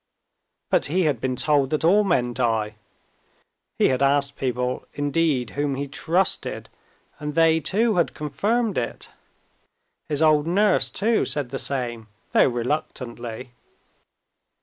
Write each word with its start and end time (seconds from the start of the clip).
But 0.71 0.87
he 0.87 1.03
had 1.03 1.21
been 1.21 1.35
told 1.35 1.69
that 1.69 1.83
all 1.83 2.03
men 2.03 2.33
die; 2.33 2.73
he 3.77 3.89
had 3.89 4.01
asked 4.01 4.35
people, 4.35 4.87
indeed, 4.95 5.51
whom 5.51 5.75
he 5.75 5.85
trusted, 5.85 6.69
and 7.19 7.35
they 7.35 7.59
too, 7.59 7.97
had 7.97 8.15
confirmed 8.15 8.79
it; 8.79 9.11
his 10.09 10.23
old 10.23 10.47
nurse, 10.47 10.89
too, 10.89 11.23
said 11.23 11.51
the 11.51 11.59
same, 11.59 12.07
though 12.31 12.47
reluctantly. 12.49 13.51